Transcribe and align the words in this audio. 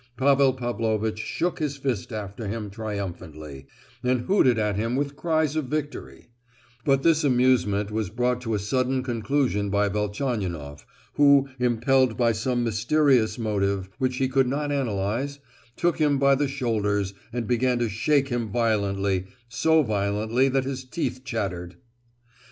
Pavel 0.17 0.53
Pavlovitch 0.53 1.19
shook 1.19 1.59
his 1.59 1.77
fist 1.77 2.11
after 2.11 2.47
him 2.47 2.71
triumphantly, 2.71 3.67
and 4.01 4.21
hooted 4.21 4.57
at 4.57 4.75
him 4.75 4.95
with 4.95 5.15
cries 5.15 5.55
of 5.55 5.65
victory; 5.65 6.29
but 6.83 7.03
this 7.03 7.23
amusement 7.23 7.91
was 7.91 8.09
brought 8.09 8.41
to 8.41 8.55
a 8.55 8.57
sudden 8.57 9.03
conclusion 9.03 9.69
by 9.69 9.89
Velchaninoff, 9.89 10.87
who, 11.17 11.47
impelled 11.59 12.17
by 12.17 12.31
some 12.31 12.63
mysterious 12.63 13.37
motive—which 13.37 14.15
he 14.17 14.27
could 14.27 14.47
not 14.47 14.71
analyse, 14.71 15.37
took 15.75 15.99
him 15.99 16.17
by 16.17 16.33
the 16.33 16.47
shoulders, 16.47 17.13
and 17.31 17.45
began 17.45 17.77
to 17.77 17.87
shake 17.87 18.29
him 18.29 18.49
violently, 18.49 19.27
so 19.49 19.83
violently 19.83 20.49
that 20.49 20.63
his 20.63 20.83
teeth 20.83 21.23
chattered. 21.23 21.75